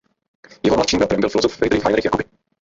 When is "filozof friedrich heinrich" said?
1.29-2.05